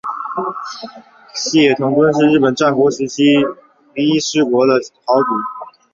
[1.35, 3.45] 细野藤敦是日本战国时代于
[4.03, 4.73] 伊势国的
[5.05, 5.27] 豪族。